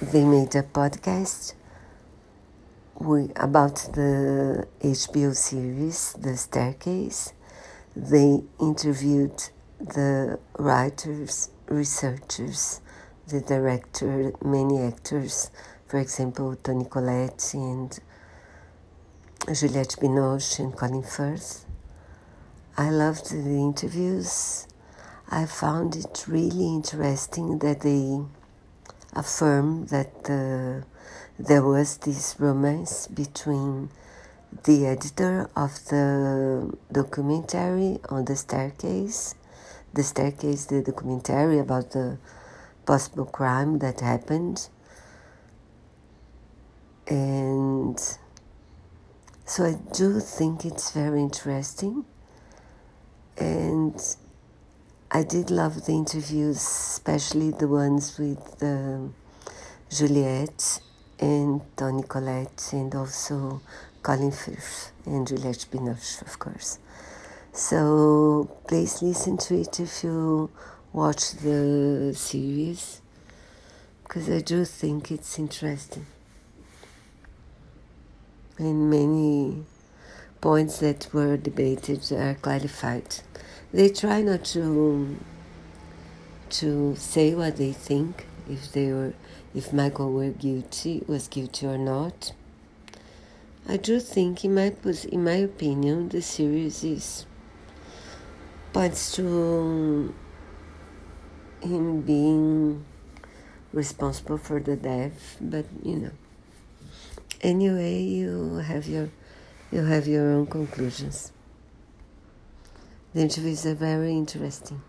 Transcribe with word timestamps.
they 0.00 0.24
made 0.24 0.54
a 0.54 0.62
podcast 0.62 1.54
we, 3.00 3.30
about 3.34 3.76
the 3.94 4.66
HBO 4.80 5.34
series, 5.34 6.12
The 6.12 6.36
Staircase. 6.36 7.32
They 7.96 8.42
interviewed 8.60 9.50
the 9.80 10.38
writers, 10.56 11.50
researchers, 11.66 12.80
the 13.26 13.40
director, 13.40 14.32
many 14.40 14.80
actors, 14.82 15.50
for 15.88 15.98
example, 15.98 16.54
Toni 16.54 16.84
Collette 16.84 17.54
and 17.54 17.98
Juliette 19.52 19.96
Binoche 20.00 20.60
and 20.60 20.76
Colin 20.76 21.02
Firth. 21.02 21.64
I 22.76 22.90
loved 22.90 23.32
the 23.32 23.58
interviews. 23.58 24.68
I 25.28 25.46
found 25.46 25.96
it 25.96 26.24
really 26.28 26.66
interesting 26.66 27.58
that 27.58 27.80
they 27.80 28.20
affirm 29.14 29.86
that 29.86 30.24
the, 30.24 30.84
there 31.38 31.62
was 31.62 31.98
this 31.98 32.36
romance 32.38 33.06
between 33.06 33.90
the 34.64 34.86
editor 34.86 35.48
of 35.56 35.84
the 35.86 36.74
documentary 36.90 37.98
on 38.08 38.24
the 38.24 38.36
staircase, 38.36 39.34
the 39.94 40.02
staircase, 40.02 40.66
the 40.66 40.82
documentary 40.82 41.58
about 41.58 41.90
the 41.92 42.18
possible 42.86 43.26
crime 43.26 43.78
that 43.80 44.00
happened, 44.00 44.68
and 47.06 47.98
so 49.44 49.64
I 49.64 49.74
do 49.94 50.20
think 50.20 50.64
it's 50.64 50.90
very 50.90 51.20
interesting, 51.20 52.04
and 53.36 54.16
I 55.10 55.22
did 55.22 55.50
love 55.50 55.86
the 55.86 55.92
interviews, 55.92 56.58
especially 56.58 57.50
the 57.50 57.66
ones 57.66 58.18
with 58.18 58.62
um, 58.62 59.14
Juliette 59.90 60.80
and 61.18 61.62
Toni 61.78 62.02
Collette, 62.02 62.72
and 62.74 62.94
also 62.94 63.62
Colin 64.02 64.32
Firth 64.32 64.92
and 65.06 65.26
Juliette 65.26 65.64
Binoche, 65.70 66.20
of 66.20 66.38
course. 66.38 66.78
So 67.52 68.54
please 68.68 69.00
listen 69.00 69.38
to 69.38 69.58
it 69.58 69.80
if 69.80 70.04
you 70.04 70.50
watch 70.92 71.32
the 71.32 72.12
series, 72.14 73.00
because 74.02 74.28
I 74.28 74.40
do 74.42 74.66
think 74.66 75.10
it's 75.10 75.38
interesting. 75.38 76.04
And 78.58 78.90
many 78.90 79.64
points 80.42 80.80
that 80.80 81.08
were 81.14 81.38
debated 81.38 82.12
are 82.12 82.34
clarified 82.34 83.20
they 83.72 83.88
try 83.88 84.22
not 84.22 84.44
to 84.44 84.62
um, 84.62 85.24
to 86.50 86.96
say 86.96 87.34
what 87.34 87.56
they 87.56 87.72
think 87.72 88.26
if 88.48 88.72
they 88.72 88.92
were 88.92 89.12
if 89.54 89.72
Michael 89.72 90.12
were 90.12 90.30
guilty 90.30 91.04
was 91.06 91.28
guilty 91.28 91.66
or 91.66 91.78
not. 91.78 92.32
I 93.68 93.76
do 93.76 94.00
think 94.00 94.44
in 94.44 94.54
my 94.54 94.72
in 95.10 95.24
my 95.24 95.32
opinion 95.32 96.08
the 96.08 96.22
series 96.22 96.82
is 96.84 97.26
points 98.72 99.12
to 99.16 99.26
um, 99.26 100.14
him 101.62 102.00
being 102.02 102.84
responsible 103.72 104.38
for 104.38 104.60
the 104.60 104.76
death, 104.76 105.36
but 105.40 105.66
you 105.82 105.96
know. 105.96 106.10
Anyway, 107.40 108.00
you 108.00 108.56
have 108.56 108.86
your 108.86 109.10
you 109.70 109.84
have 109.84 110.08
your 110.08 110.30
own 110.30 110.46
conclusions. 110.46 111.32
The 113.14 113.22
interviews 113.22 113.64
are 113.64 113.74
very 113.74 114.12
interesting. 114.12 114.82